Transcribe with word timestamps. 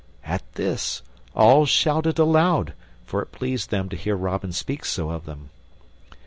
At 0.25 0.41
this 0.53 1.03
all 1.35 1.67
shouted 1.67 2.17
aloud, 2.17 2.73
for 3.05 3.21
it 3.21 3.31
pleased 3.31 3.69
them 3.69 3.87
to 3.89 3.95
hear 3.95 4.15
Robin 4.15 4.51
speak 4.51 4.83
so 4.83 5.11
of 5.11 5.25
them. 5.25 5.51